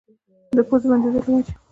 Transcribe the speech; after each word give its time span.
د 0.57 0.59
پوزې 0.67 0.87
بندېدو 0.91 1.19
له 1.25 1.29
وجې 1.35 1.53